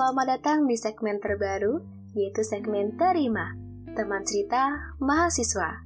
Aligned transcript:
selamat 0.00 0.40
datang 0.40 0.64
di 0.64 0.80
segmen 0.80 1.20
terbaru, 1.20 1.76
yaitu 2.16 2.40
segmen 2.40 2.96
Terima, 2.96 3.52
teman 3.92 4.24
cerita 4.24 4.96
mahasiswa. 4.96 5.76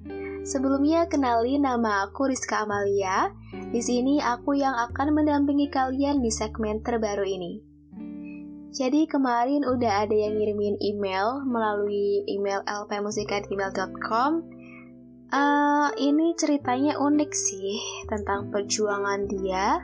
Sebelumnya 0.47 1.11
kenali 1.11 1.59
nama 1.59 2.07
aku 2.07 2.31
Rizka 2.31 2.63
Amalia. 2.63 3.35
Di 3.51 3.83
sini 3.83 4.23
aku 4.23 4.55
yang 4.55 4.71
akan 4.71 5.19
mendampingi 5.19 5.67
kalian 5.67 6.23
di 6.23 6.31
segmen 6.31 6.79
terbaru 6.87 7.27
ini. 7.27 7.59
Jadi 8.71 9.11
kemarin 9.11 9.67
udah 9.67 10.07
ada 10.07 10.15
yang 10.15 10.39
ngirimin 10.39 10.79
email 10.79 11.43
melalui 11.43 12.23
email 12.31 12.63
lpmusika@gmail.com. 12.71 14.31
Uh, 15.35 15.91
ini 15.99 16.39
ceritanya 16.39 17.03
unik 17.03 17.35
sih 17.35 17.83
tentang 18.07 18.55
perjuangan 18.55 19.27
dia 19.27 19.83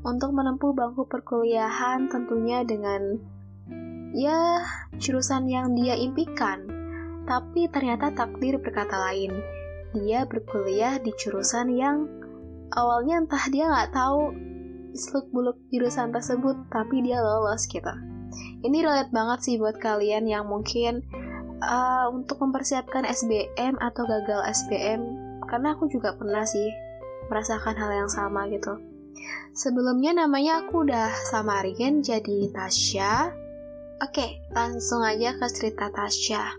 untuk 0.00 0.32
menempuh 0.32 0.72
bangku 0.72 1.04
perkuliahan 1.12 2.08
tentunya 2.08 2.64
dengan 2.64 3.35
ya 4.16 4.64
jurusan 4.96 5.44
yang 5.46 5.76
dia 5.76 5.92
impikan. 5.92 6.64
Tapi 7.28 7.68
ternyata 7.68 8.08
takdir 8.16 8.56
berkata 8.56 8.96
lain. 9.12 9.36
Dia 9.92 10.24
berkuliah 10.24 10.96
di 10.96 11.12
jurusan 11.20 11.68
yang 11.76 12.08
awalnya 12.72 13.20
entah 13.20 13.44
dia 13.52 13.68
nggak 13.68 13.92
tahu 13.92 14.32
seluk 14.96 15.28
buluk 15.30 15.58
jurusan 15.68 16.10
tersebut, 16.10 16.56
tapi 16.72 17.04
dia 17.04 17.20
lolos 17.20 17.68
gitu. 17.68 17.92
Ini 18.64 18.82
relate 18.82 19.12
banget 19.12 19.44
sih 19.44 19.54
buat 19.60 19.76
kalian 19.76 20.24
yang 20.24 20.48
mungkin 20.48 21.04
uh, 21.60 22.08
untuk 22.08 22.40
mempersiapkan 22.40 23.04
SBM 23.04 23.76
atau 23.78 24.08
gagal 24.08 24.40
SBM, 24.64 25.00
karena 25.46 25.76
aku 25.76 25.92
juga 25.92 26.16
pernah 26.16 26.42
sih 26.48 26.72
merasakan 27.28 27.76
hal 27.76 27.90
yang 27.92 28.10
sama 28.10 28.48
gitu. 28.48 28.80
Sebelumnya 29.56 30.12
namanya 30.12 30.64
aku 30.64 30.84
udah 30.84 31.12
samarin 31.28 32.04
jadi 32.04 32.52
Tasya. 32.52 33.45
Oke, 33.96 34.44
langsung 34.52 35.00
aja 35.00 35.32
ke 35.40 35.46
cerita 35.48 35.88
Tasya. 35.88 36.52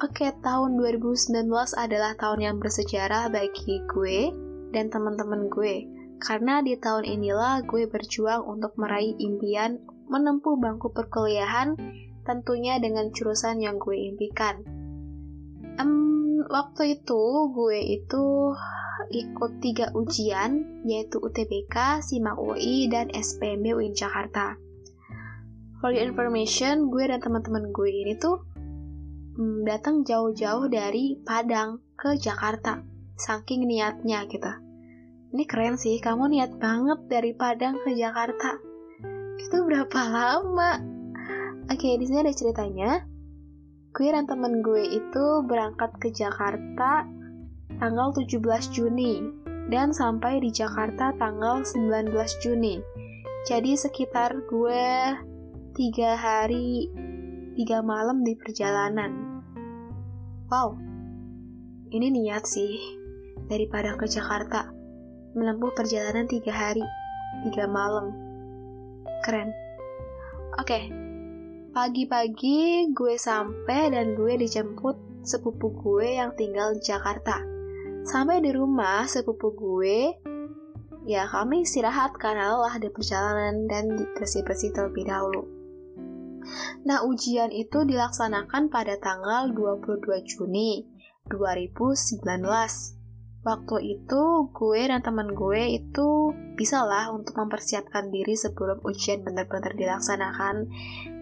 Oke, 0.00 0.32
tahun 0.40 0.80
2019 0.80 1.44
adalah 1.76 2.16
tahun 2.16 2.40
yang 2.40 2.56
bersejarah 2.56 3.28
bagi 3.28 3.84
gue 3.84 4.32
dan 4.72 4.88
teman-teman 4.88 5.52
gue. 5.52 5.84
Karena 6.16 6.64
di 6.64 6.80
tahun 6.80 7.04
inilah 7.04 7.60
gue 7.68 7.84
berjuang 7.92 8.40
untuk 8.40 8.72
meraih 8.80 9.20
impian 9.20 9.84
menempuh 10.08 10.56
bangku 10.56 10.96
perkuliahan 10.96 11.76
tentunya 12.24 12.80
dengan 12.80 13.12
jurusan 13.12 13.60
yang 13.60 13.76
gue 13.76 14.08
impikan. 14.08 14.64
Um, 15.76 16.40
waktu 16.48 16.96
itu 16.96 17.52
gue 17.52 17.78
itu 17.84 18.56
ikut 19.12 19.52
tiga 19.60 19.92
ujian 19.92 20.82
yaitu 20.88 21.20
UTBK, 21.20 22.00
SIMAK 22.00 22.36
UI, 22.40 22.88
dan 22.88 23.12
SPMB 23.12 23.76
UIN 23.76 23.92
Jakarta. 23.92 24.56
For 25.78 25.94
your 25.94 26.10
information, 26.10 26.90
gue 26.90 27.06
dan 27.06 27.22
teman-teman 27.22 27.70
gue 27.70 27.86
ini 27.86 28.18
tuh 28.18 28.42
um, 29.38 29.62
datang 29.62 30.02
jauh-jauh 30.02 30.66
dari 30.66 31.22
Padang 31.22 31.78
ke 31.94 32.18
Jakarta, 32.18 32.82
saking 33.14 33.62
niatnya 33.62 34.26
gitu. 34.26 34.50
Ini 35.30 35.44
keren 35.46 35.78
sih, 35.78 36.02
kamu 36.02 36.34
niat 36.34 36.58
banget 36.58 37.06
dari 37.06 37.30
Padang 37.30 37.78
ke 37.86 37.94
Jakarta. 37.94 38.58
Itu 39.38 39.62
berapa 39.70 40.00
lama? 40.10 40.82
Oke, 41.70 41.94
di 41.94 42.04
sini 42.10 42.26
ada 42.26 42.34
ceritanya. 42.34 43.06
Gue 43.94 44.10
dan 44.10 44.26
temen 44.26 44.66
gue 44.66 44.82
itu 44.82 45.26
berangkat 45.46 45.94
ke 46.02 46.10
Jakarta 46.10 47.06
tanggal 47.78 48.10
17 48.18 48.34
Juni 48.74 49.22
dan 49.70 49.94
sampai 49.94 50.42
di 50.42 50.50
Jakarta 50.50 51.14
tanggal 51.22 51.62
19 51.62 52.10
Juni. 52.42 52.82
Jadi 53.46 53.78
sekitar 53.78 54.34
gue 54.50 55.14
tiga 55.78 56.18
hari 56.18 56.90
tiga 57.54 57.86
malam 57.86 58.26
di 58.26 58.34
perjalanan. 58.34 59.38
Wow, 60.50 60.74
ini 61.94 62.10
niat 62.18 62.50
sih 62.50 62.98
dari 63.46 63.70
Padang 63.70 63.94
ke 63.94 64.10
Jakarta 64.10 64.74
menempuh 65.38 65.70
perjalanan 65.78 66.26
tiga 66.26 66.50
hari 66.50 66.82
tiga 67.46 67.70
malam 67.70 68.10
Keren. 69.22 69.54
Oke, 70.58 70.90
pagi-pagi 71.70 72.90
gue 72.90 73.14
sampai 73.14 73.94
dan 73.94 74.18
gue 74.18 74.34
dijemput 74.34 75.22
sepupu 75.22 75.70
gue 75.78 76.18
yang 76.18 76.34
tinggal 76.34 76.74
di 76.74 76.82
Jakarta. 76.82 77.38
Sampai 78.02 78.42
di 78.42 78.50
rumah 78.50 79.06
sepupu 79.06 79.54
gue, 79.54 80.10
ya 81.06 81.30
kami 81.30 81.62
istirahat 81.62 82.18
karena 82.18 82.50
lelah 82.50 82.82
di 82.82 82.90
perjalanan 82.90 83.70
dan 83.70 83.94
bersih-bersih 84.18 84.74
terlebih 84.74 85.06
dahulu. 85.06 85.57
Nah, 86.84 87.04
ujian 87.04 87.52
itu 87.52 87.84
dilaksanakan 87.84 88.70
pada 88.72 88.96
tanggal 88.98 89.50
22 89.52 90.24
Juni 90.24 90.86
2019 91.28 92.18
waktu 93.48 93.76
itu 93.96 94.22
gue 94.50 94.80
dan 94.90 95.00
teman 95.00 95.32
gue 95.32 95.80
itu 95.80 96.34
bisa 96.58 96.82
lah 96.84 97.08
untuk 97.14 97.38
mempersiapkan 97.38 98.10
diri 98.10 98.34
sebelum 98.34 98.82
ujian 98.82 99.22
benar-benar 99.22 99.72
dilaksanakan. 99.78 100.68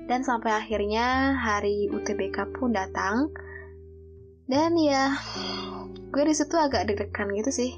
Dan 0.06 0.22
sampai 0.22 0.54
akhirnya 0.54 1.34
hari 1.34 1.90
UTBK 1.90 2.54
pun 2.54 2.70
datang. 2.70 3.34
Dan 4.46 4.78
ya 4.78 5.18
gue 6.14 6.22
di 6.22 6.34
situ 6.34 6.54
agak 6.54 6.86
deg-degan 6.90 7.34
gitu 7.34 7.50
sih. 7.52 7.72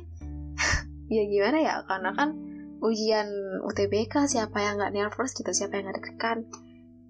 Ya 1.09 1.25
gimana 1.25 1.65
ya 1.65 1.81
karena 1.89 2.13
kan 2.13 2.37
ujian 2.85 3.33
UTBK 3.65 4.29
siapa 4.29 4.61
yang 4.61 4.77
nggak 4.77 4.93
nervous 4.93 5.33
gitu 5.33 5.49
siapa 5.57 5.81
yang 5.81 5.89
nggak 5.89 6.05
deg-degan 6.05 6.45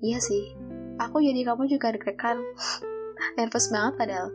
iya 0.02 0.18
sih 0.22 0.54
aku 0.98 1.22
jadi 1.22 1.46
kamu 1.46 1.70
juga 1.70 1.94
deg-degan 1.94 2.38
nervous 3.36 3.70
banget 3.70 3.94
padahal 3.98 4.28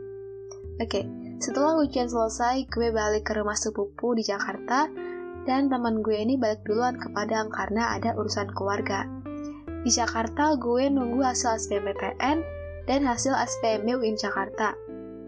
oke. 0.80 1.24
Setelah 1.42 1.82
ujian 1.82 2.06
selesai, 2.06 2.64
gue 2.70 2.88
balik 2.94 3.26
ke 3.26 3.36
rumah 3.36 3.58
sepupu 3.58 4.14
di 4.14 4.22
Jakarta, 4.24 4.86
dan 5.44 5.68
teman 5.68 6.00
gue 6.00 6.16
ini 6.16 6.40
balik 6.40 6.64
duluan 6.64 6.96
ke 6.96 7.12
Padang 7.12 7.52
karena 7.52 7.98
ada 7.98 8.16
urusan 8.16 8.48
keluarga. 8.56 9.04
Di 9.84 9.90
Jakarta, 9.92 10.56
gue 10.56 10.88
nunggu 10.88 11.20
hasil 11.20 11.60
SBMPTN 11.60 12.40
dan 12.88 13.00
hasil 13.04 13.36
SPM 13.36 13.84
UIN 13.84 14.16
Jakarta. 14.16 14.72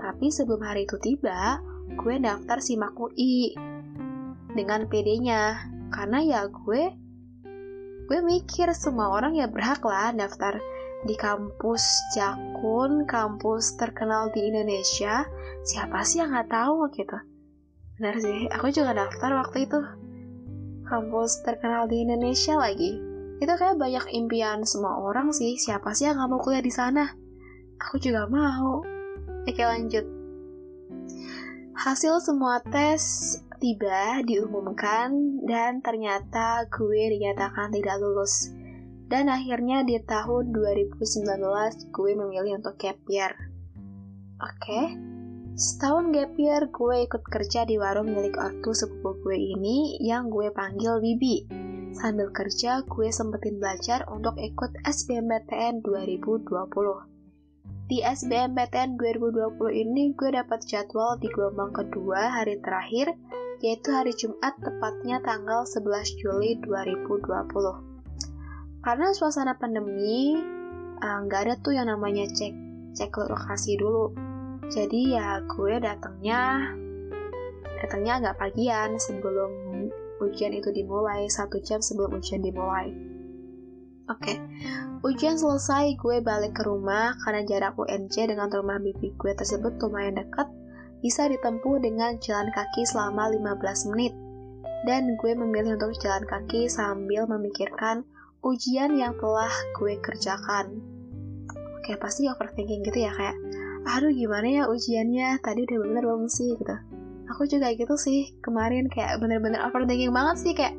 Tapi 0.01 0.33
sebelum 0.33 0.65
hari 0.65 0.89
itu 0.89 0.97
tiba, 1.03 1.61
gue 2.01 2.15
daftar 2.17 2.65
SIMAK 2.65 2.97
UI 2.97 3.53
dengan 4.57 4.89
PD-nya. 4.89 5.69
Karena 5.93 6.25
ya 6.25 6.41
gue, 6.49 6.97
gue 8.07 8.23
mikir 8.23 8.71
semua 8.71 9.11
orang 9.11 9.35
ya 9.35 9.51
berhak 9.51 9.83
lah 9.83 10.15
daftar 10.15 10.63
di 11.07 11.15
kampus 11.15 11.83
Jakun, 12.15 13.07
kampus 13.07 13.79
terkenal 13.79 14.31
di 14.35 14.47
Indonesia, 14.49 15.27
siapa 15.63 16.03
sih 16.03 16.23
yang 16.23 16.35
nggak 16.35 16.51
tahu 16.51 16.91
gitu? 16.95 17.19
Benar 17.99 18.15
sih, 18.19 18.51
aku 18.51 18.71
juga 18.75 18.93
daftar 18.93 19.31
waktu 19.39 19.71
itu. 19.71 19.81
Kampus 20.87 21.43
terkenal 21.43 21.91
di 21.91 22.07
Indonesia 22.07 22.55
lagi. 22.59 22.99
Itu 23.43 23.53
kayak 23.53 23.77
banyak 23.77 24.07
impian 24.15 24.63
semua 24.65 25.03
orang 25.03 25.35
sih, 25.35 25.59
siapa 25.59 25.93
sih 25.93 26.09
yang 26.09 26.19
nggak 26.19 26.31
mau 26.31 26.41
kuliah 26.41 26.65
di 26.65 26.73
sana? 26.73 27.11
Aku 27.83 28.01
juga 28.01 28.27
mau. 28.31 28.83
Oke 29.47 29.63
lanjut. 29.63 30.07
Hasil 31.77 32.25
semua 32.25 32.65
tes 32.65 33.37
tiba 33.59 34.21
diumumkan 34.23 35.43
dan 35.45 35.81
ternyata 35.81 36.69
gue 36.71 37.03
dinyatakan 37.17 37.73
tidak 37.73 37.97
lulus 38.01 38.53
dan 39.07 39.31
akhirnya 39.31 39.87
di 39.87 40.03
tahun 40.03 40.51
2019 40.51 41.95
gue 41.95 42.13
memilih 42.19 42.59
untuk 42.59 42.75
gap 42.79 42.99
year. 43.07 43.33
Oke, 44.43 44.59
okay. 44.61 44.87
setahun 45.55 46.11
gap 46.13 46.35
year 46.37 46.69
gue 46.69 47.07
ikut 47.07 47.23
kerja 47.25 47.65
di 47.65 47.79
warung 47.79 48.11
milik 48.11 48.35
ortu 48.37 48.75
sepupu 48.75 49.17
gue 49.25 49.39
ini 49.39 49.97
yang 50.03 50.29
gue 50.29 50.51
panggil 50.51 50.99
Bibi. 50.99 51.47
Sambil 51.97 52.29
kerja, 52.29 52.85
gue 52.85 53.09
sempetin 53.09 53.57
belajar 53.57 54.05
untuk 54.13 54.37
ikut 54.37 54.69
SBMPTN 54.85 55.81
2020. 55.81 56.53
Di 57.89 58.05
SBMPTN 58.05 59.01
2020 59.01 59.57
ini 59.73 60.13
gue 60.13 60.29
dapat 60.35 60.61
jadwal 60.69 61.17
di 61.17 61.33
gelombang 61.33 61.73
kedua 61.73 62.37
hari 62.37 62.61
terakhir, 62.61 63.17
yaitu 63.65 63.89
hari 63.93 64.13
Jumat 64.13 64.57
tepatnya 64.61 65.21
tanggal 65.25 65.65
11 65.65 66.21
Juli 66.21 66.61
2020 66.61 67.97
karena 68.87 69.11
suasana 69.11 69.59
pandemi 69.59 70.39
eh, 71.03 71.19
nggak 71.27 71.41
uh, 71.43 71.45
ada 71.51 71.55
tuh 71.59 71.75
yang 71.75 71.91
namanya 71.91 72.23
cek 72.31 72.55
cek 72.95 73.11
lokasi 73.19 73.75
dulu. 73.75 74.15
Jadi 74.71 75.19
ya 75.19 75.43
gue 75.43 75.75
datangnya 75.83 76.71
datangnya 77.83 78.23
agak 78.23 78.35
pagian 78.39 78.95
sebelum 78.97 79.51
ujian 80.23 80.55
itu 80.55 80.71
dimulai 80.71 81.27
satu 81.27 81.59
jam 81.67 81.83
sebelum 81.83 82.15
ujian 82.15 82.47
dimulai. 82.47 82.95
Oke 84.07 84.39
okay. 84.39 84.39
ujian 85.03 85.35
selesai 85.35 85.99
gue 85.99 86.23
balik 86.23 86.55
ke 86.55 86.63
rumah 86.63 87.19
karena 87.27 87.43
jarak 87.43 87.75
UNJ 87.75 88.31
dengan 88.31 88.47
rumah 88.55 88.79
bibi 88.79 89.19
gue 89.19 89.33
tersebut 89.35 89.83
lumayan 89.83 90.15
dekat 90.15 90.47
bisa 91.05 91.29
ditempuh 91.29 91.83
dengan 91.83 92.17
jalan 92.21 92.49
kaki 92.55 92.83
selama 92.89 93.33
15 93.33 93.93
menit 93.93 94.15
dan 94.87 95.19
gue 95.19 95.33
memilih 95.35 95.75
untuk 95.75 95.99
jalan 95.99 96.23
kaki 96.29 96.71
sambil 96.71 97.27
memikirkan 97.27 98.07
ujian 98.47 98.95
yang 98.95 99.19
telah 99.19 99.51
gue 99.75 99.99
kerjakan. 99.99 100.79
Oke, 101.83 101.99
pasti 101.99 102.31
overthinking 102.31 102.87
gitu 102.87 103.03
ya 103.03 103.13
kayak, 103.15 103.35
aduh 103.87 104.15
gimana 104.15 104.47
ya 104.47 104.63
ujiannya, 104.71 105.43
tadi 105.43 105.67
udah 105.67 105.79
bener 105.83 106.03
belum 106.07 106.31
sih 106.31 106.55
gitu. 106.55 106.77
Aku 107.35 107.43
juga 107.51 107.75
gitu 107.75 107.99
sih, 107.99 108.31
kemarin 108.39 108.87
kayak 108.87 109.19
bener-bener 109.19 109.59
overthinking 109.67 110.15
banget 110.15 110.37
sih 110.39 110.53
kayak, 110.55 110.79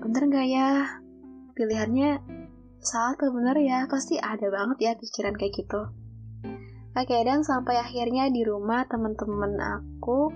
bener 0.00 0.22
gak 0.32 0.48
ya 0.48 0.68
pilihannya 1.52 2.24
salah 2.80 3.12
atau 3.18 3.28
bener 3.34 3.56
ya, 3.60 3.84
pasti 3.90 4.16
ada 4.16 4.48
banget 4.48 4.78
ya 4.80 4.92
pikiran 4.96 5.36
kayak 5.36 5.52
gitu. 5.52 5.92
Oke, 6.98 7.14
dan 7.22 7.46
sampai 7.46 7.78
akhirnya 7.78 8.26
di 8.26 8.42
rumah 8.42 8.82
teman-teman 8.90 9.54
aku, 9.54 10.34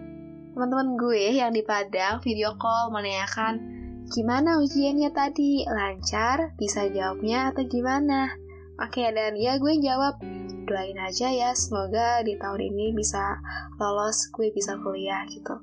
teman-teman 0.55 0.95
gue 0.95 1.43
yang 1.43 1.51
di 1.51 1.67
Padang 1.67 2.23
video 2.23 2.55
call 2.55 2.95
menanyakan 2.95 3.59
gimana 4.07 4.63
ujiannya 4.63 5.11
tadi, 5.11 5.67
lancar, 5.67 6.55
bisa 6.55 6.87
jawabnya 6.87 7.51
atau 7.51 7.67
gimana. 7.67 8.39
Oke, 8.79 9.03
dan 9.11 9.35
ya 9.35 9.59
gue 9.59 9.75
jawab, 9.83 10.23
doain 10.71 10.95
aja 11.03 11.35
ya, 11.35 11.51
semoga 11.51 12.23
di 12.23 12.39
tahun 12.39 12.63
ini 12.63 12.95
bisa 12.95 13.43
lolos, 13.83 14.31
gue 14.31 14.55
bisa 14.55 14.79
kuliah 14.79 15.27
gitu. 15.35 15.59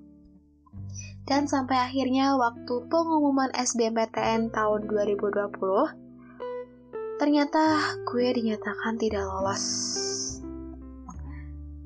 Dan 1.23 1.47
sampai 1.47 1.79
akhirnya 1.79 2.35
waktu 2.35 2.75
pengumuman 2.91 3.55
SBMPTN 3.55 4.51
tahun 4.51 4.91
2020, 4.91 7.23
ternyata 7.23 7.95
gue 8.03 8.27
dinyatakan 8.35 8.99
tidak 8.99 9.23
lolos. 9.23 10.18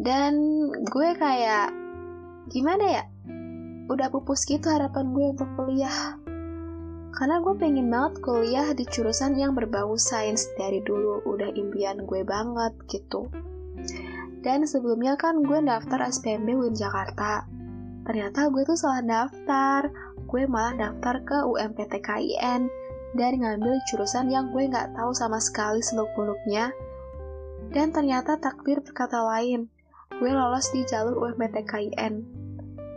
Dan 0.01 0.33
gue 0.89 1.09
kayak, 1.13 1.69
gimana 2.49 2.85
ya, 3.01 3.03
udah 3.93 4.09
pupus 4.09 4.47
gitu 4.49 4.65
harapan 4.71 5.13
gue 5.13 5.25
untuk 5.37 5.49
kuliah. 5.53 6.17
Karena 7.13 7.37
gue 7.45 7.53
pengen 7.61 7.93
banget 7.93 8.25
kuliah 8.25 8.73
di 8.73 8.89
jurusan 8.89 9.37
yang 9.37 9.53
berbau 9.53 9.93
sains 10.01 10.49
dari 10.57 10.81
dulu, 10.81 11.21
udah 11.29 11.53
impian 11.53 12.09
gue 12.09 12.25
banget 12.25 12.73
gitu. 12.89 13.29
Dan 14.41 14.65
sebelumnya 14.65 15.13
kan 15.13 15.45
gue 15.45 15.61
daftar 15.61 16.09
SPMB 16.09 16.57
UIN 16.57 16.75
Jakarta, 16.75 17.45
ternyata 18.03 18.49
gue 18.49 18.65
tuh 18.65 18.75
salah 18.75 19.05
daftar. 19.05 19.93
Gue 20.25 20.49
malah 20.49 20.73
daftar 20.73 21.21
ke 21.21 21.37
UMPT 21.45 22.01
KIN 22.01 22.65
dan 23.13 23.31
ngambil 23.37 23.77
jurusan 23.85 24.33
yang 24.33 24.49
gue 24.49 24.65
nggak 24.65 24.97
tahu 24.97 25.13
sama 25.13 25.37
sekali 25.37 25.85
seluk-beluknya. 25.85 26.73
Dan 27.69 27.93
ternyata 27.93 28.41
takdir 28.41 28.81
berkata 28.81 29.21
lain 29.21 29.69
gue 30.21 30.31
lolos 30.31 30.69
di 30.73 30.85
jalur 30.85 31.17
UMPT 31.17 31.65
KIN 31.65 32.25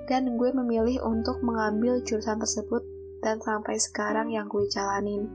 dan 0.06 0.22
gue 0.38 0.50
memilih 0.52 1.02
untuk 1.06 1.40
mengambil 1.40 2.00
jurusan 2.04 2.40
tersebut 2.42 2.82
dan 3.24 3.40
sampai 3.42 3.78
sekarang 3.80 4.28
yang 4.32 4.50
gue 4.50 4.64
jalanin 4.72 5.28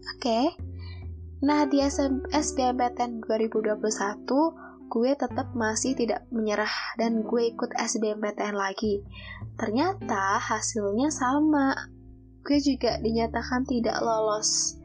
oke 0.00 0.20
okay. 0.20 0.46
nah 1.42 1.66
di 1.68 1.80
SBMPTN 2.30 3.22
2021 3.24 4.70
gue 4.90 5.14
tetap 5.14 5.54
masih 5.54 5.94
tidak 5.94 6.26
menyerah 6.34 6.98
dan 6.98 7.22
gue 7.22 7.54
ikut 7.54 7.70
SBMPTN 7.78 8.58
lagi. 8.58 9.06
Ternyata 9.54 10.42
hasilnya 10.42 11.14
sama. 11.14 11.78
Gue 12.42 12.58
juga 12.58 12.98
dinyatakan 12.98 13.62
tidak 13.70 14.02
lolos. 14.02 14.82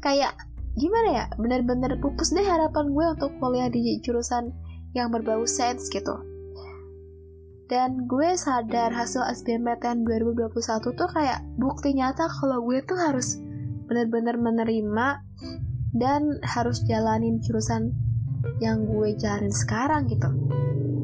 Kayak 0.00 0.32
gimana 0.80 1.08
ya? 1.12 1.24
Bener-bener 1.36 2.00
pupus 2.00 2.32
deh 2.32 2.42
harapan 2.42 2.88
gue 2.96 3.04
untuk 3.20 3.30
kuliah 3.36 3.68
di 3.68 4.00
jurusan 4.00 4.48
yang 4.94 5.10
berbau 5.10 5.44
sains 5.44 5.90
gitu. 5.90 6.16
Dan 7.66 8.06
gue 8.06 8.36
sadar 8.38 8.92
hasil 8.94 9.24
SBMPTN 9.42 10.04
2021 10.06 10.52
tuh 10.94 11.08
kayak 11.10 11.42
bukti 11.58 11.96
nyata 11.96 12.28
kalau 12.28 12.62
gue 12.62 12.78
tuh 12.84 12.96
harus 12.96 13.40
bener-bener 13.88 14.36
menerima 14.36 15.24
dan 15.96 16.38
harus 16.44 16.84
jalanin 16.84 17.40
jurusan 17.40 17.92
yang 18.60 18.84
gue 18.84 19.16
jalanin 19.16 19.52
sekarang 19.52 20.06
gitu. 20.12 20.28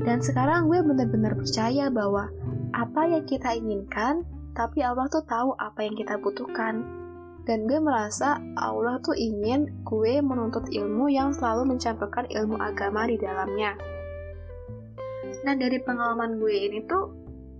Dan 0.04 0.20
sekarang 0.20 0.68
gue 0.68 0.80
bener-bener 0.84 1.32
percaya 1.36 1.88
bahwa 1.88 2.28
apa 2.76 3.02
yang 3.08 3.24
kita 3.24 3.56
inginkan, 3.56 4.24
tapi 4.52 4.84
Allah 4.84 5.08
tuh 5.08 5.24
tahu 5.24 5.56
apa 5.56 5.80
yang 5.84 5.96
kita 5.96 6.20
butuhkan. 6.20 6.99
Dan 7.48 7.66
gue 7.66 7.80
merasa 7.80 8.38
Allah 8.60 9.00
tuh 9.00 9.16
ingin 9.16 9.84
gue 9.84 10.20
menuntut 10.20 10.68
ilmu 10.70 11.08
yang 11.08 11.32
selalu 11.32 11.74
mencampurkan 11.74 12.28
ilmu 12.28 12.60
agama 12.60 13.08
di 13.08 13.16
dalamnya. 13.16 13.74
Nah 15.42 15.54
dari 15.56 15.80
pengalaman 15.80 16.36
gue 16.36 16.54
ini 16.54 16.84
tuh, 16.84 17.10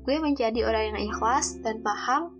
gue 0.04 0.16
menjadi 0.20 0.64
orang 0.68 0.94
yang 0.94 1.00
ikhlas 1.10 1.58
dan 1.64 1.80
paham 1.80 2.36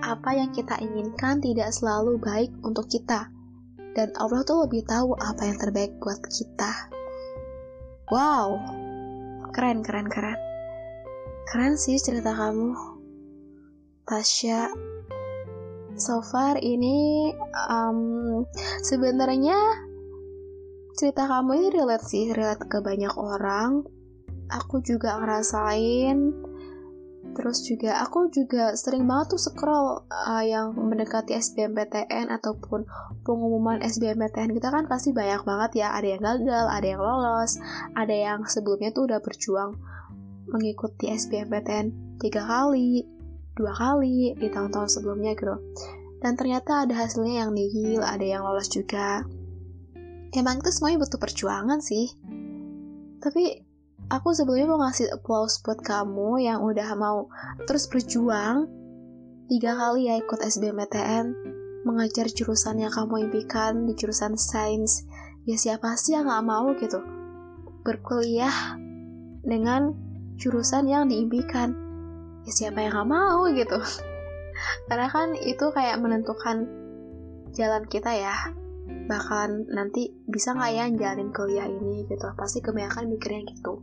apa 0.00 0.32
yang 0.32 0.48
kita 0.54 0.80
inginkan 0.80 1.44
tidak 1.44 1.68
selalu 1.74 2.16
baik 2.16 2.48
untuk 2.64 2.88
kita 2.88 3.28
dan 3.94 4.10
Allah 4.18 4.42
tuh 4.42 4.66
lebih 4.66 4.82
tahu 4.84 5.14
apa 5.16 5.46
yang 5.46 5.56
terbaik 5.56 5.94
buat 6.02 6.18
kita. 6.26 6.90
Wow, 8.10 8.58
keren, 9.54 9.86
keren, 9.86 10.10
keren. 10.10 10.36
Keren 11.48 11.78
sih 11.78 11.96
cerita 11.96 12.34
kamu, 12.34 12.74
Tasya. 14.04 14.93
So 15.94 16.18
far 16.26 16.58
ini 16.58 17.30
um, 17.70 18.42
sebenarnya 18.82 19.54
cerita 20.98 21.26
kamu 21.26 21.50
ini 21.58 21.68
relate 21.70 22.06
sih, 22.06 22.30
relate 22.34 22.66
ke 22.66 22.78
banyak 22.82 23.14
orang. 23.14 23.86
Aku 24.50 24.82
juga 24.82 25.18
ngerasain. 25.22 26.34
Terus 27.34 27.66
juga 27.66 27.98
aku 27.98 28.30
juga 28.30 28.78
sering 28.78 29.10
banget 29.10 29.34
tuh 29.34 29.42
scroll 29.42 30.06
uh, 30.06 30.44
yang 30.46 30.70
mendekati 30.78 31.34
SBMPTN 31.34 32.30
ataupun 32.30 32.86
pengumuman 33.26 33.82
SBMPTN 33.82 34.54
kita 34.54 34.70
kan 34.70 34.86
pasti 34.86 35.10
banyak 35.10 35.42
banget 35.42 35.82
ya, 35.82 35.98
ada 35.98 36.14
yang 36.14 36.22
gagal, 36.22 36.64
ada 36.70 36.86
yang 36.86 37.02
lolos, 37.02 37.58
ada 37.98 38.14
yang 38.14 38.46
sebelumnya 38.46 38.94
tuh 38.94 39.10
udah 39.10 39.18
berjuang 39.18 39.74
mengikuti 40.46 41.10
SBMPTN 41.10 42.18
tiga 42.22 42.46
kali, 42.46 43.02
dua 43.54 43.72
kali 43.74 44.34
di 44.34 44.48
tahun-tahun 44.50 44.90
sebelumnya 44.90 45.38
gitu. 45.38 45.56
Dan 46.20 46.34
ternyata 46.34 46.88
ada 46.88 46.94
hasilnya 46.94 47.44
yang 47.46 47.50
nihil, 47.52 48.00
ada 48.00 48.24
yang 48.24 48.42
lolos 48.42 48.70
juga. 48.72 49.22
Emang 50.34 50.58
itu 50.58 50.70
semuanya 50.74 51.06
butuh 51.06 51.20
perjuangan 51.20 51.78
sih. 51.78 52.10
Tapi 53.22 53.64
aku 54.08 54.34
sebelumnya 54.36 54.66
mau 54.68 54.80
ngasih 54.84 55.14
applause 55.14 55.60
buat 55.62 55.80
kamu 55.80 56.44
yang 56.44 56.60
udah 56.60 56.88
mau 56.96 57.28
terus 57.64 57.88
berjuang 57.88 58.68
tiga 59.48 59.76
kali 59.76 60.08
ya 60.08 60.20
ikut 60.20 60.40
SBMPTN 60.40 61.36
mengajar 61.84 62.28
jurusan 62.32 62.80
yang 62.80 62.92
kamu 62.92 63.28
impikan 63.28 63.84
di 63.84 63.92
jurusan 63.92 64.36
sains 64.40 65.04
ya 65.44 65.56
siapa 65.56 65.96
sih 66.00 66.16
yang 66.16 66.28
gak 66.28 66.44
mau 66.44 66.72
gitu 66.80 67.00
berkuliah 67.84 68.76
dengan 69.44 69.92
jurusan 70.40 70.88
yang 70.88 71.12
diimpikan 71.12 71.76
ya 72.44 72.52
siapa 72.52 72.84
yang 72.84 72.92
gak 72.96 73.08
mau 73.10 73.48
gitu. 73.50 73.80
Karena 74.88 75.08
kan 75.10 75.34
itu 75.34 75.66
kayak 75.74 75.98
menentukan 76.00 76.68
jalan 77.56 77.84
kita 77.88 78.14
ya. 78.14 78.36
Bahkan 78.84 79.72
nanti 79.72 80.12
bisa 80.28 80.52
nggak 80.52 80.72
ya 80.76 80.84
jalanin 80.92 81.32
kuliah 81.32 81.66
ini 81.68 82.04
gitu. 82.04 82.28
Pasti 82.36 82.60
kebanyakan 82.60 83.08
mikirnya 83.08 83.42
gitu. 83.48 83.80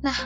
Nah, 0.00 0.18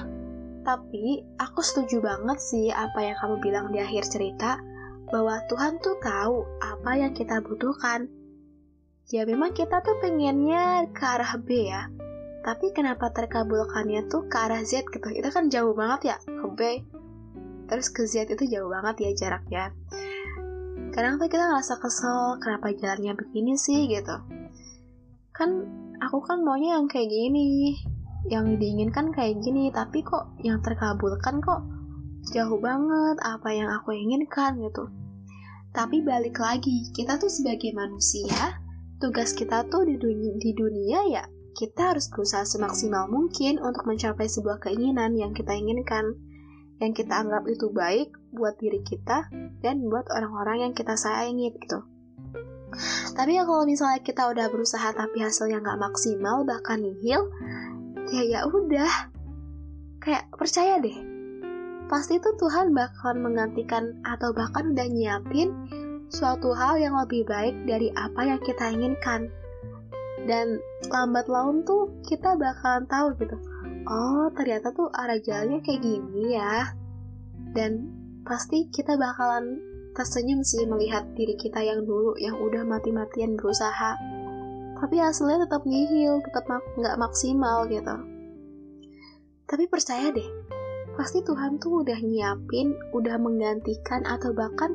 tapi 0.62 1.26
aku 1.36 1.60
setuju 1.60 1.98
banget 2.00 2.38
sih 2.38 2.70
apa 2.70 3.02
yang 3.02 3.16
kamu 3.18 3.36
bilang 3.42 3.66
di 3.74 3.82
akhir 3.82 4.06
cerita, 4.06 4.62
bahwa 5.10 5.42
Tuhan 5.50 5.82
tuh 5.82 5.98
tahu 6.00 6.46
apa 6.62 6.90
yang 6.96 7.12
kita 7.12 7.42
butuhkan. 7.42 8.06
Ya 9.12 9.28
memang 9.28 9.52
kita 9.52 9.84
tuh 9.84 10.00
pengennya 10.00 10.88
ke 10.94 11.04
arah 11.04 11.36
B 11.36 11.68
ya, 11.68 11.92
tapi 12.44 12.76
kenapa 12.76 13.08
terkabulkannya 13.08 14.04
tuh 14.12 14.28
ke 14.28 14.36
arah 14.36 14.60
Z 14.60 14.84
gitu, 14.92 15.08
itu 15.10 15.28
kan 15.32 15.48
jauh 15.48 15.72
banget 15.72 16.12
ya, 16.12 16.16
ke 16.20 16.46
B. 16.52 16.60
Terus 17.64 17.88
ke 17.88 18.04
Z 18.04 18.28
itu 18.28 18.44
jauh 18.44 18.68
banget 18.68 19.08
ya 19.08 19.10
jaraknya. 19.16 19.72
Kadang 20.92 21.16
tuh 21.16 21.32
kita 21.32 21.48
ngerasa 21.48 21.80
kesel, 21.80 22.36
kenapa 22.44 22.76
jalannya 22.76 23.16
begini 23.16 23.56
sih 23.56 23.88
gitu. 23.88 24.20
Kan 25.32 25.64
aku 26.04 26.20
kan 26.20 26.44
maunya 26.44 26.76
yang 26.76 26.86
kayak 26.86 27.08
gini, 27.08 27.80
yang 28.28 28.56
diinginkan 28.56 29.12
kayak 29.12 29.40
gini 29.44 29.68
tapi 29.68 30.00
kok 30.00 30.32
yang 30.40 30.56
terkabulkan 30.64 31.44
kok 31.44 31.60
jauh 32.32 32.56
banget 32.56 33.20
apa 33.20 33.48
yang 33.52 33.68
aku 33.68 33.92
inginkan 33.92 34.56
gitu 34.64 34.88
tapi 35.76 36.00
balik 36.00 36.40
lagi 36.40 36.88
kita 36.96 37.20
tuh 37.20 37.28
sebagai 37.28 37.76
manusia 37.76 38.56
tugas 38.96 39.36
kita 39.36 39.68
tuh 39.68 39.84
di 39.84 40.00
dunia, 40.00 40.32
di 40.40 40.50
dunia 40.56 40.98
ya 41.12 41.24
kita 41.54 41.94
harus 41.94 42.10
berusaha 42.10 42.42
semaksimal 42.42 43.06
mungkin 43.06 43.62
untuk 43.62 43.86
mencapai 43.86 44.26
sebuah 44.26 44.58
keinginan 44.60 45.14
yang 45.14 45.32
kita 45.32 45.54
inginkan. 45.54 46.18
Yang 46.82 47.06
kita 47.06 47.22
anggap 47.22 47.46
itu 47.46 47.70
baik 47.70 48.10
buat 48.34 48.58
diri 48.58 48.82
kita 48.82 49.30
dan 49.62 49.86
buat 49.86 50.10
orang-orang 50.10 50.68
yang 50.68 50.72
kita 50.74 50.98
sayangi 50.98 51.54
gitu. 51.54 51.86
Tapi 53.14 53.38
ya 53.38 53.46
kalau 53.46 53.62
misalnya 53.62 54.02
kita 54.02 54.26
udah 54.26 54.50
berusaha 54.50 54.90
tapi 54.90 55.22
hasilnya 55.22 55.62
nggak 55.62 55.78
maksimal 55.78 56.42
bahkan 56.42 56.82
nihil 56.82 57.30
ya 58.10 58.22
ya 58.26 58.40
udah. 58.50 59.14
Kayak 60.02 60.28
percaya 60.34 60.82
deh 60.82 61.14
pasti 61.84 62.16
tuh 62.16 62.34
Tuhan 62.40 62.72
bakalan 62.72 63.22
menggantikan 63.22 64.00
atau 64.02 64.32
bahkan 64.32 64.72
udah 64.72 64.88
nyiapin 64.88 65.52
suatu 66.08 66.50
hal 66.56 66.80
yang 66.80 66.96
lebih 66.96 67.26
baik 67.28 67.54
dari 67.68 67.92
apa 67.94 68.24
yang 68.24 68.40
kita 68.40 68.72
inginkan. 68.72 69.28
Dan 70.24 70.56
lambat 70.88 71.28
laun 71.28 71.68
tuh 71.68 72.00
kita 72.08 72.32
bakalan 72.40 72.88
tahu 72.88 73.12
gitu, 73.20 73.36
oh 73.84 74.32
ternyata 74.32 74.72
tuh 74.72 74.88
arah 74.88 75.20
jalannya 75.20 75.60
kayak 75.60 75.84
gini 75.84 76.32
ya. 76.32 76.72
Dan 77.52 77.92
pasti 78.24 78.72
kita 78.72 78.96
bakalan 78.96 79.60
tersenyum 79.92 80.40
sih 80.40 80.64
melihat 80.64 81.04
diri 81.12 81.36
kita 81.36 81.60
yang 81.60 81.84
dulu 81.84 82.16
yang 82.16 82.40
udah 82.40 82.64
mati-matian 82.64 83.36
berusaha. 83.36 84.00
Tapi 84.80 84.96
hasilnya 85.00 85.44
tetap 85.44 85.62
nihil, 85.68 86.24
tetap 86.24 86.44
nggak 86.80 86.96
maksimal 86.96 87.68
gitu. 87.68 87.96
Tapi 89.44 89.64
percaya 89.68 90.08
deh, 90.08 90.28
pasti 90.96 91.20
Tuhan 91.20 91.60
tuh 91.60 91.84
udah 91.84 92.00
nyiapin, 92.00 92.72
udah 92.96 93.20
menggantikan 93.20 94.08
atau 94.08 94.32
bahkan 94.32 94.72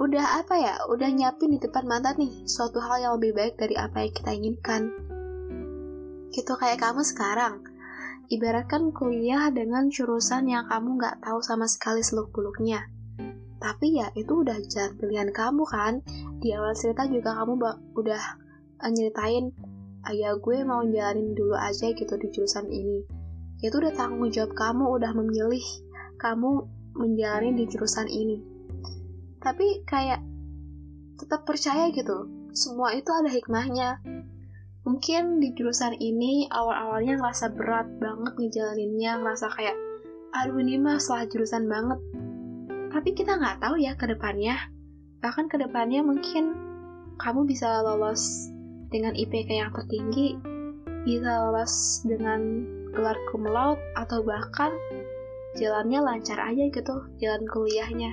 udah 0.00 0.44
apa 0.44 0.54
ya, 0.56 0.74
udah 0.88 1.08
nyiapin 1.12 1.56
di 1.56 1.58
depan 1.60 1.84
mata 1.84 2.16
nih 2.16 2.44
suatu 2.48 2.80
hal 2.80 3.00
yang 3.00 3.12
lebih 3.20 3.36
baik 3.36 3.54
dari 3.60 3.76
apa 3.76 4.04
yang 4.04 4.12
kita 4.12 4.30
inginkan. 4.32 4.82
Gitu 6.32 6.52
kayak 6.56 6.80
kamu 6.80 7.04
sekarang, 7.04 7.64
ibaratkan 8.32 8.92
kuliah 8.92 9.52
dengan 9.52 9.92
jurusan 9.92 10.48
yang 10.48 10.64
kamu 10.68 10.96
nggak 10.96 11.20
tahu 11.20 11.40
sama 11.44 11.68
sekali 11.68 12.00
seluk-beluknya. 12.00 12.88
Tapi 13.60 14.00
ya 14.00 14.08
itu 14.18 14.42
udah 14.42 14.58
jalan 14.68 14.92
pilihan 14.98 15.30
kamu 15.30 15.62
kan. 15.68 16.02
Di 16.42 16.56
awal 16.56 16.74
cerita 16.74 17.06
juga 17.06 17.36
kamu 17.38 17.60
udah 17.94 18.22
nyeritain, 18.82 19.54
ayah 20.10 20.34
gue 20.34 20.66
mau 20.66 20.82
jalanin 20.82 21.36
dulu 21.36 21.54
aja 21.54 21.94
gitu 21.94 22.18
di 22.18 22.26
jurusan 22.34 22.66
ini 22.66 23.22
itu 23.62 23.78
udah 23.78 23.94
tanggung 23.94 24.26
jawab 24.34 24.52
kamu 24.58 24.84
udah 24.98 25.14
memilih 25.14 25.62
kamu 26.18 26.66
menjalani 26.98 27.54
di 27.54 27.64
jurusan 27.70 28.10
ini 28.10 28.42
tapi 29.42 29.82
kayak 29.84 30.22
tetap 31.18 31.42
percaya 31.44 31.90
gitu 31.90 32.30
semua 32.52 32.92
itu 32.92 33.08
ada 33.08 33.32
hikmahnya. 33.32 34.04
Mungkin 34.82 35.40
di 35.40 35.54
jurusan 35.56 35.96
ini 35.96 36.50
awal-awalnya 36.52 37.16
ngerasa 37.16 37.54
berat 37.54 37.88
banget 37.96 38.34
ngejalaninnya 38.36 39.24
ngerasa 39.24 39.46
kayak 39.56 39.76
aduh 40.32 40.58
ini 40.60 40.76
mah 40.76 41.00
salah 41.00 41.24
jurusan 41.26 41.64
banget. 41.64 41.98
Tapi 42.92 43.10
kita 43.16 43.40
nggak 43.40 43.64
tahu 43.64 43.80
ya 43.80 43.96
ke 43.96 44.04
depannya. 44.04 44.58
Bahkan 45.24 45.48
ke 45.48 45.56
depannya 45.56 46.04
mungkin 46.04 46.52
kamu 47.16 47.48
bisa 47.48 47.80
lolos 47.80 48.52
dengan 48.92 49.16
IPK 49.16 49.48
yang 49.48 49.72
tertinggi 49.72 50.36
bisa 51.02 51.48
lolos 51.48 52.04
dengan 52.06 52.62
gelar 52.92 53.18
cum 53.32 53.48
laude 53.48 53.80
atau 53.98 54.22
bahkan 54.22 54.70
jalannya 55.56 55.98
lancar 55.98 56.38
aja 56.38 56.68
gitu 56.70 56.94
jalan 57.18 57.42
kuliahnya 57.50 58.12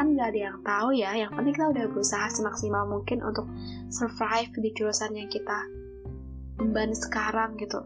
kan 0.00 0.16
gak 0.16 0.32
ada 0.32 0.40
yang 0.48 0.58
tahu 0.64 0.96
ya. 0.96 1.12
Yang 1.12 1.36
penting 1.36 1.54
kita 1.60 1.68
udah 1.76 1.84
berusaha 1.92 2.26
semaksimal 2.32 2.88
mungkin 2.88 3.20
untuk 3.20 3.44
survive 3.92 4.48
di 4.56 4.72
jurusan 4.72 5.12
yang 5.12 5.28
kita 5.28 5.68
emban 6.56 6.96
sekarang 6.96 7.60
gitu. 7.60 7.84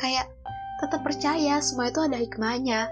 Kayak 0.00 0.32
tetap 0.80 1.04
percaya 1.04 1.60
semua 1.60 1.92
itu 1.92 2.00
ada 2.00 2.16
hikmahnya. 2.16 2.88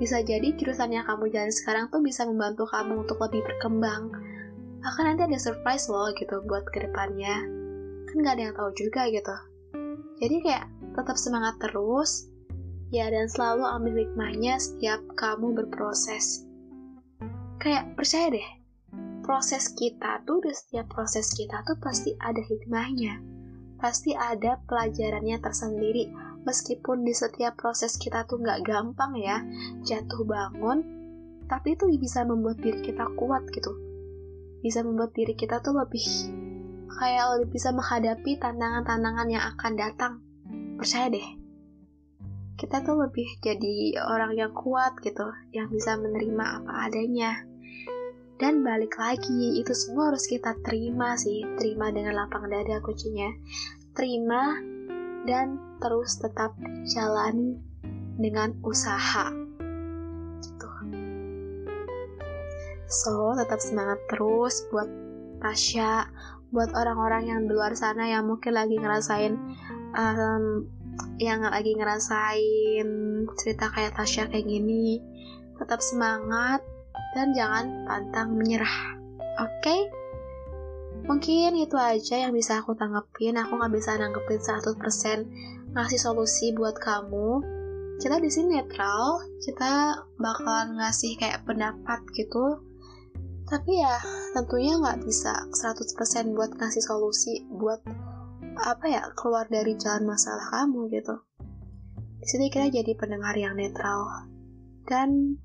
Bisa 0.00 0.24
jadi 0.24 0.56
jurusan 0.56 0.96
yang 0.96 1.04
kamu 1.04 1.28
jalan 1.28 1.52
sekarang 1.52 1.92
tuh 1.92 2.00
bisa 2.00 2.24
membantu 2.24 2.64
kamu 2.72 3.04
untuk 3.04 3.20
lebih 3.28 3.44
berkembang. 3.44 4.08
Bahkan 4.80 5.04
nanti 5.04 5.28
ada 5.28 5.36
surprise 5.36 5.84
loh 5.92 6.08
gitu 6.16 6.40
buat 6.48 6.64
ke 6.72 6.80
depannya. 6.80 7.44
Kan 8.08 8.24
gak 8.24 8.40
ada 8.40 8.42
yang 8.48 8.56
tahu 8.56 8.72
juga 8.72 9.04
gitu. 9.12 9.36
Jadi 10.16 10.36
kayak 10.40 10.64
tetap 10.96 11.20
semangat 11.20 11.60
terus, 11.60 12.32
ya 12.88 13.12
dan 13.12 13.28
selalu 13.28 13.68
ambil 13.68 13.94
hikmahnya 14.00 14.56
setiap 14.56 15.04
kamu 15.20 15.52
berproses. 15.52 16.48
Kayak 17.60 17.92
percaya 17.92 18.32
deh, 18.32 18.48
proses 19.20 19.68
kita 19.76 20.24
tuh 20.24 20.40
di 20.40 20.48
setiap 20.48 20.96
proses 20.96 21.28
kita 21.36 21.60
tuh 21.68 21.76
pasti 21.76 22.16
ada 22.16 22.40
hikmahnya. 22.40 23.20
Pasti 23.76 24.16
ada 24.16 24.56
pelajarannya 24.64 25.36
tersendiri, 25.44 26.08
meskipun 26.48 27.04
di 27.04 27.12
setiap 27.12 27.60
proses 27.60 28.00
kita 28.00 28.24
tuh 28.24 28.40
nggak 28.40 28.64
gampang 28.64 29.12
ya, 29.20 29.44
jatuh 29.84 30.24
bangun, 30.24 30.80
tapi 31.52 31.76
itu 31.76 31.84
bisa 32.00 32.24
membuat 32.24 32.64
diri 32.64 32.80
kita 32.80 33.12
kuat 33.20 33.44
gitu. 33.52 33.76
Bisa 34.64 34.80
membuat 34.80 35.12
diri 35.12 35.36
kita 35.36 35.60
tuh 35.60 35.76
lebih 35.76 36.04
kayak 36.96 37.24
lebih 37.36 37.60
bisa 37.60 37.76
menghadapi 37.76 38.40
tantangan-tantangan 38.40 39.28
yang 39.28 39.44
akan 39.52 39.72
datang. 39.76 40.12
Percaya 40.80 41.12
deh, 41.12 41.28
kita 42.56 42.80
tuh 42.88 43.04
lebih 43.04 43.28
jadi 43.44 44.00
orang 44.00 44.32
yang 44.32 44.52
kuat 44.56 44.96
gitu, 45.04 45.28
yang 45.52 45.68
bisa 45.68 46.00
menerima 46.00 46.64
apa 46.64 46.88
adanya. 46.88 47.49
Dan 48.40 48.64
balik 48.64 48.96
lagi, 48.96 49.60
itu 49.60 49.76
semua 49.76 50.08
harus 50.08 50.24
kita 50.24 50.56
terima 50.64 51.12
sih, 51.20 51.44
terima 51.60 51.92
dengan 51.92 52.16
lapang 52.16 52.48
dada 52.48 52.80
kuncinya. 52.80 53.28
Terima 53.92 54.56
dan 55.28 55.60
terus 55.76 56.16
tetap 56.16 56.56
jalani 56.88 57.60
dengan 58.16 58.56
usaha. 58.64 59.28
Gitu. 60.40 60.68
So, 62.88 63.36
tetap 63.36 63.60
semangat 63.60 64.00
terus 64.08 64.64
buat 64.72 64.88
Tasya, 65.44 66.08
buat 66.48 66.72
orang-orang 66.72 67.28
yang 67.28 67.40
di 67.44 67.52
luar 67.52 67.76
sana 67.76 68.08
yang 68.08 68.24
mungkin 68.24 68.56
lagi 68.56 68.80
ngerasain 68.80 69.36
um, 69.92 70.64
yang 71.20 71.44
lagi 71.44 71.76
ngerasain 71.76 72.88
cerita 73.36 73.68
kayak 73.68 73.94
Tasya 73.96 74.28
kayak 74.28 74.48
gini 74.48 75.00
tetap 75.56 75.80
semangat 75.84 76.64
dan 77.16 77.34
jangan 77.34 77.86
pantang 77.86 78.38
menyerah. 78.38 78.98
Oke? 79.40 79.50
Okay? 79.62 79.80
mungkin 81.10 81.56
itu 81.56 81.74
aja 81.74 82.22
yang 82.22 82.30
bisa 82.30 82.60
aku 82.60 82.76
tanggepin. 82.76 83.34
Aku 83.40 83.56
nggak 83.56 83.72
bisa 83.74 83.96
nanggepin 83.96 84.38
100% 84.38 85.74
ngasih 85.74 86.00
solusi 86.00 86.52
buat 86.52 86.76
kamu. 86.76 87.42
Kita 88.00 88.22
di 88.22 88.30
sini 88.30 88.62
netral. 88.62 89.24
Kita 89.40 90.06
bakalan 90.20 90.78
ngasih 90.78 91.16
kayak 91.18 91.42
pendapat 91.42 92.00
gitu. 92.16 92.62
Tapi 93.50 93.82
ya 93.82 93.98
tentunya 94.36 94.78
nggak 94.78 95.02
bisa 95.02 95.50
100% 95.50 96.36
buat 96.38 96.54
ngasih 96.54 96.82
solusi 96.86 97.42
buat 97.50 97.82
apa 98.60 98.86
ya 98.86 99.02
keluar 99.16 99.50
dari 99.50 99.74
jalan 99.74 100.06
masalah 100.06 100.46
kamu 100.52 100.86
gitu. 100.94 101.18
Di 102.20 102.26
sini 102.28 102.52
kita 102.52 102.70
jadi 102.70 102.92
pendengar 102.94 103.34
yang 103.34 103.56
netral. 103.58 104.28
Dan 104.86 105.38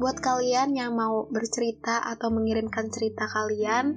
buat 0.00 0.16
kalian 0.24 0.72
yang 0.72 0.96
mau 0.96 1.28
bercerita 1.28 2.00
atau 2.00 2.32
mengirimkan 2.32 2.88
cerita 2.88 3.28
kalian 3.28 3.94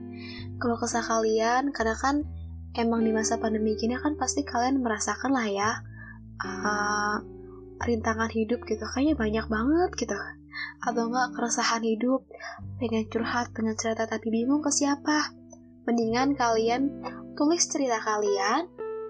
kalau 0.60 0.75
kesah 0.75 1.01
kalian 1.01 1.72
karena 1.72 1.95
kan 1.95 2.27
emang 2.75 3.07
di 3.07 3.15
masa 3.15 3.39
pandemi 3.39 3.79
gini 3.79 3.95
kan 3.95 4.19
pasti 4.19 4.43
kalian 4.43 4.83
merasakan 4.83 5.31
lah 5.31 5.48
ya 5.48 5.72
uh, 6.43 7.17
rintangan 7.88 8.27
hidup 8.29 8.67
gitu 8.67 8.83
kayaknya 8.83 9.15
banyak 9.15 9.45
banget 9.48 9.89
gitu 9.95 10.15
atau 10.83 11.10
enggak 11.10 11.33
keresahan 11.36 11.83
hidup, 11.83 12.27
pengen 12.77 13.07
curhat, 13.07 13.51
pengen 13.55 13.75
cerita 13.79 14.03
tapi 14.05 14.27
bingung 14.29 14.62
ke 14.62 14.69
siapa. 14.69 15.31
Mendingan 15.83 16.36
kalian 16.36 16.91
tulis 17.36 17.63
cerita 17.67 18.00
kalian, 18.00 18.67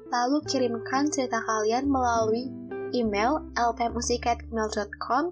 lalu 0.10 0.38
kirimkan 0.46 1.10
cerita 1.10 1.42
kalian 1.42 1.86
melalui 1.90 2.50
email 2.94 3.42
lpmusik@gmail.com. 3.58 5.24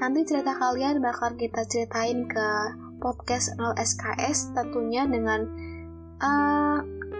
Nanti 0.00 0.20
cerita 0.24 0.56
kalian 0.56 1.02
bakal 1.04 1.36
kita 1.36 1.66
ceritain 1.68 2.24
ke 2.30 2.48
podcast 3.02 3.52
0 3.58 3.76
SKS 3.76 4.54
tentunya 4.56 5.04
dengan 5.04 5.44
uh, 6.22 6.78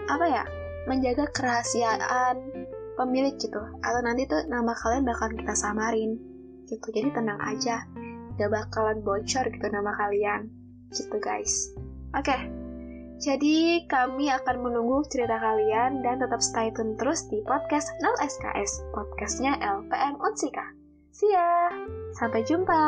apa 0.09 0.25
ya 0.25 0.43
menjaga 0.89 1.29
kerahasiaan 1.35 2.67
pemilik 2.95 3.35
gitu. 3.37 3.61
Atau 3.83 4.01
nanti 4.01 4.25
tuh 4.25 4.41
nama 4.49 4.73
kalian 4.73 5.05
bakal 5.05 5.29
kita 5.35 5.53
samarin 5.53 6.17
gitu. 6.65 6.87
Jadi 6.89 7.11
tenang 7.13 7.39
aja. 7.43 7.85
Gak 8.39 8.49
bakalan 8.49 9.03
bocor 9.03 9.45
gitu 9.51 9.67
nama 9.69 9.91
kalian. 9.93 10.49
Gitu 10.89 11.19
guys. 11.19 11.71
Oke. 12.15 12.31
okay. 12.31 12.60
Jadi 13.21 13.85
kami 13.85 14.33
akan 14.33 14.65
menunggu 14.65 15.05
cerita 15.07 15.37
kalian 15.37 16.01
dan 16.01 16.17
tetap 16.17 16.41
stay 16.41 16.73
tune 16.73 16.97
terus 16.97 17.29
di 17.29 17.37
podcast 17.45 17.93
0 18.01 18.17
SKS 18.17 18.81
podcastnya 18.97 19.61
LPM 19.61 20.17
Unsika 20.17 20.81
see 21.11 21.29
ya. 21.29 21.69
Sampai 22.17 22.41
jumpa 22.47 22.81